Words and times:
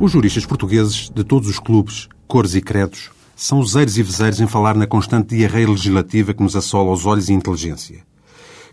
Os 0.00 0.12
juristas 0.12 0.46
portugueses, 0.46 1.10
de 1.12 1.24
todos 1.24 1.48
os 1.48 1.58
clubes, 1.58 2.08
cores 2.28 2.54
e 2.54 2.60
credos, 2.60 3.10
são 3.34 3.58
useiros 3.58 3.98
e 3.98 4.02
vezeiros 4.04 4.40
em 4.40 4.46
falar 4.46 4.76
na 4.76 4.86
constante 4.86 5.34
diarreia 5.34 5.68
legislativa 5.68 6.32
que 6.32 6.40
nos 6.42 6.54
assola 6.54 6.92
os 6.92 7.04
olhos 7.04 7.28
e 7.28 7.32
inteligência. 7.32 8.06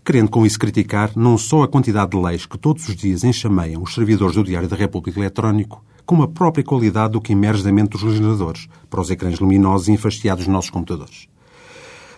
Querendo 0.04 0.30
com 0.30 0.46
isso 0.46 0.56
criticar 0.56 1.10
não 1.16 1.36
só 1.36 1.64
a 1.64 1.68
quantidade 1.68 2.12
de 2.12 2.16
leis 2.16 2.46
que 2.46 2.56
todos 2.56 2.88
os 2.88 2.94
dias 2.94 3.24
enxameiam 3.24 3.82
os 3.82 3.92
servidores 3.92 4.36
do 4.36 4.44
Diário 4.44 4.68
da 4.68 4.76
República 4.76 5.18
Eletrónico, 5.18 5.84
como 6.04 6.22
a 6.22 6.28
própria 6.28 6.62
qualidade 6.62 7.14
do 7.14 7.20
que 7.20 7.32
emerge 7.32 7.64
da 7.64 7.72
mente 7.72 7.90
dos 7.90 8.04
legisladores 8.04 8.68
para 8.88 9.00
os 9.00 9.10
ecrãs 9.10 9.40
luminosos 9.40 9.88
e 9.88 9.92
enfastiados 9.92 10.44
dos 10.44 10.52
nossos 10.52 10.70
computadores. 10.70 11.26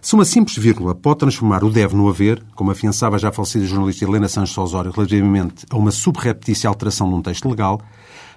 Se 0.00 0.14
uma 0.14 0.25
simples 0.25 0.57
vírgula 0.57 0.94
pode 0.94 1.18
transformar 1.18 1.64
o 1.64 1.70
deve 1.70 1.96
no 1.96 2.08
haver, 2.08 2.43
como 2.54 2.70
afiançava 2.70 3.18
já 3.18 3.30
a 3.30 3.32
falecida 3.32 3.66
jornalista 3.66 4.04
Helena 4.04 4.29
Santos 4.29 4.56
Osório 4.56 4.93
relativamente 4.93 5.66
a 5.68 5.76
uma 5.76 5.90
subreptícia 5.90 6.68
alteração 6.68 7.08
de 7.08 7.14
um 7.16 7.22
texto 7.22 7.48
legal, 7.48 7.80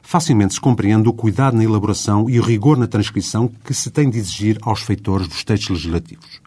facilmente 0.01 0.55
se 0.55 0.59
compreende 0.59 1.07
o 1.07 1.13
cuidado 1.13 1.55
na 1.55 1.63
elaboração 1.63 2.27
e 2.27 2.39
o 2.39 2.43
rigor 2.43 2.77
na 2.77 2.87
transcrição 2.87 3.47
que 3.63 3.73
se 3.75 3.91
tem 3.91 4.09
de 4.09 4.17
exigir 4.17 4.57
aos 4.63 4.81
feitores 4.81 5.27
dos 5.27 5.43
textos 5.43 5.69
legislativos. 5.69 6.41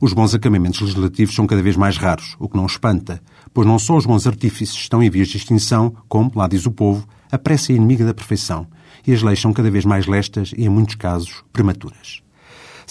Os 0.00 0.12
bons 0.12 0.34
acabamentos 0.34 0.80
legislativos 0.80 1.34
são 1.34 1.46
cada 1.46 1.62
vez 1.62 1.76
mais 1.76 1.96
raros, 1.96 2.36
o 2.38 2.48
que 2.48 2.56
não 2.56 2.66
espanta, 2.66 3.20
pois 3.52 3.66
não 3.66 3.78
só 3.78 3.96
os 3.96 4.06
bons 4.06 4.26
artífices 4.26 4.76
estão 4.76 5.02
em 5.02 5.10
vias 5.10 5.28
de 5.28 5.36
extinção, 5.36 5.94
como, 6.08 6.30
lá 6.34 6.46
diz 6.46 6.66
o 6.66 6.70
povo, 6.70 7.06
a 7.30 7.38
pressa 7.38 7.72
é 7.72 7.76
inimiga 7.76 8.04
da 8.04 8.14
perfeição, 8.14 8.66
e 9.06 9.12
as 9.12 9.22
leis 9.22 9.40
são 9.40 9.52
cada 9.52 9.70
vez 9.70 9.84
mais 9.84 10.06
lestas 10.06 10.52
e, 10.56 10.64
em 10.64 10.68
muitos 10.68 10.94
casos, 10.94 11.44
prematuras. 11.52 12.21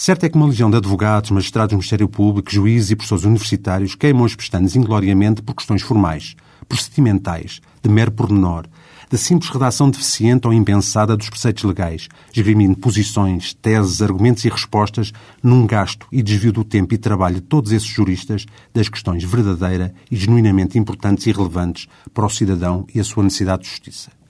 Certo 0.03 0.23
é 0.23 0.29
que 0.29 0.35
uma 0.35 0.47
legião 0.47 0.67
de 0.67 0.77
advogados, 0.77 1.29
magistrados 1.29 1.73
do 1.73 1.77
Ministério 1.77 2.09
Público, 2.09 2.51
juízes 2.51 2.89
e 2.89 2.95
professores 2.95 3.23
universitários 3.23 3.93
queimam 3.93 4.23
os 4.23 4.35
pestanes 4.35 4.75
ingloriamente 4.75 5.43
por 5.43 5.53
questões 5.53 5.83
formais, 5.83 6.35
procedimentais, 6.67 7.61
de 7.83 7.87
mero 7.87 8.11
pormenor, 8.11 8.65
da 9.11 9.17
simples 9.19 9.51
redação 9.51 9.91
deficiente 9.91 10.47
ou 10.47 10.53
impensada 10.55 11.15
dos 11.15 11.29
preceitos 11.29 11.63
legais, 11.63 12.09
esgrimindo 12.35 12.79
posições, 12.79 13.53
teses, 13.53 14.01
argumentos 14.01 14.43
e 14.43 14.49
respostas 14.49 15.13
num 15.43 15.67
gasto 15.67 16.07
e 16.11 16.23
desvio 16.23 16.51
do 16.51 16.63
tempo 16.63 16.95
e 16.95 16.97
trabalho 16.97 17.35
de 17.35 17.41
todos 17.41 17.71
esses 17.71 17.87
juristas 17.87 18.47
das 18.73 18.89
questões 18.89 19.23
verdadeira 19.23 19.93
e 20.09 20.15
genuinamente 20.15 20.79
importantes 20.79 21.27
e 21.27 21.31
relevantes 21.31 21.87
para 22.11 22.25
o 22.25 22.29
cidadão 22.31 22.87
e 22.91 22.99
a 22.99 23.03
sua 23.03 23.21
necessidade 23.21 23.61
de 23.61 23.69
justiça. 23.69 24.20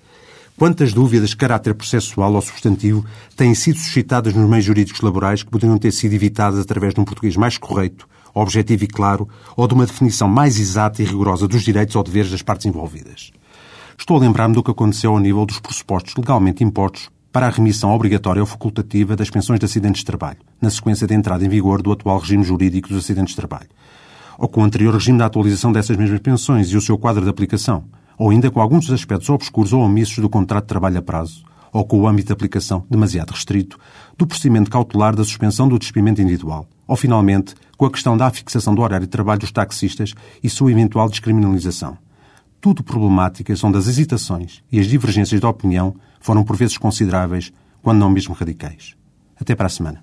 Quantas 0.62 0.94
dúvidas 0.94 1.32
de 1.32 1.38
caráter 1.38 1.74
processual 1.74 2.36
ou 2.36 2.40
substantivo 2.40 3.04
têm 3.36 3.56
sido 3.56 3.80
suscitadas 3.80 4.32
nos 4.36 4.48
meios 4.48 4.64
jurídicos 4.64 5.02
laborais 5.02 5.42
que 5.42 5.50
poderiam 5.50 5.76
ter 5.76 5.92
sido 5.92 6.14
evitadas 6.14 6.60
através 6.60 6.94
de 6.94 7.00
um 7.00 7.04
português 7.04 7.36
mais 7.36 7.58
correto, 7.58 8.08
objetivo 8.32 8.84
e 8.84 8.88
claro, 8.88 9.28
ou 9.58 9.68
de 9.68 9.74
uma 9.74 9.88
definição 9.88 10.28
mais 10.28 10.60
exata 10.60 11.02
e 11.02 11.06
rigorosa 11.06 11.48
dos 11.48 11.64
direitos 11.64 11.96
ou 11.96 12.04
deveres 12.04 12.30
das 12.30 12.44
partes 12.44 12.68
envolvidas? 12.68 13.32
Estou 13.98 14.18
a 14.18 14.20
lembrar-me 14.20 14.54
do 14.54 14.62
que 14.62 14.70
aconteceu 14.70 15.14
ao 15.14 15.20
nível 15.20 15.48
dos 15.48 15.60
pressupostos 15.60 16.14
legalmente 16.16 16.64
impostos 16.64 17.10
para 17.32 17.48
a 17.48 17.50
remissão 17.50 17.92
obrigatória 17.92 18.40
ou 18.40 18.46
facultativa 18.46 19.16
das 19.16 19.32
pensões 19.32 19.60
de 19.60 19.66
acidentes 19.66 20.02
de 20.02 20.06
trabalho, 20.06 20.38
na 20.62 20.70
sequência 20.70 21.08
da 21.08 21.16
entrada 21.16 21.44
em 21.44 21.50
vigor 21.50 21.82
do 21.82 21.92
atual 21.92 22.20
regime 22.20 22.44
jurídico 22.44 22.88
dos 22.88 23.00
acidentes 23.00 23.32
de 23.32 23.38
trabalho, 23.38 23.70
ou 24.38 24.48
com 24.48 24.62
o 24.62 24.64
anterior 24.64 24.94
regime 24.94 25.18
da 25.18 25.26
atualização 25.26 25.72
dessas 25.72 25.98
mesmas 25.98 26.20
pensões 26.20 26.70
e 26.70 26.78
o 26.78 26.82
seu 26.82 27.00
quadro 27.00 27.24
de 27.24 27.32
aplicação, 27.32 27.84
ou 28.22 28.30
ainda 28.30 28.52
com 28.52 28.62
alguns 28.62 28.86
dos 28.86 28.94
aspectos 28.94 29.28
obscuros 29.32 29.74
ou 29.74 29.82
omissos 29.82 30.20
do 30.20 30.30
contrato 30.30 30.66
de 30.66 30.68
trabalho 30.68 31.00
a 31.00 31.02
prazo, 31.02 31.44
ou 31.74 31.84
com 31.84 32.00
o 32.00 32.08
âmbito 32.08 32.28
de 32.28 32.34
aplicação 32.34 32.86
demasiado 32.88 33.32
restrito 33.32 33.80
do 34.16 34.28
procedimento 34.28 34.70
cautelar 34.70 35.16
da 35.16 35.24
suspensão 35.24 35.68
do 35.68 35.80
despimento 35.80 36.22
individual, 36.22 36.68
ou 36.88 36.96
finalmente 36.96 37.56
com 37.76 37.88
a 37.88 37.90
questão 37.90 38.16
da 38.16 38.28
afixação 38.28 38.76
do 38.76 38.84
horário 38.84 39.08
de 39.08 39.12
trabalho 39.12 39.40
dos 39.40 39.52
taxistas 39.52 40.14
e 40.44 40.48
sua 40.52 40.72
eventual 40.72 41.10
descriminalização. 41.10 41.98
Tudo 42.62 42.84
problemáticas 42.84 43.64
onde 43.64 43.80
as 43.80 43.88
hesitações 43.88 44.62
e 44.72 44.80
as 44.80 44.86
divergências 44.86 45.42
de 45.42 45.48
opinião 45.48 45.96
foram 46.20 46.44
por 46.44 46.56
vezes 46.56 46.78
consideráveis, 46.78 47.52
quando 47.82 47.98
não 47.98 48.12
mesmo 48.12 48.36
radicais. 48.36 48.96
Até 49.36 49.56
para 49.56 49.66
a 49.66 49.70
semana. 49.70 50.00